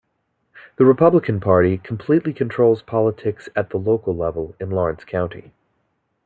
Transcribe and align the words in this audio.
The 0.77 0.83
Republican 0.85 1.39
Party 1.39 1.77
completely 1.77 2.33
controls 2.33 2.81
politics 2.81 3.49
at 3.55 3.69
the 3.69 3.77
local 3.77 4.15
level 4.15 4.55
in 4.59 4.71
Lawrence 4.71 5.03
County. 5.03 5.53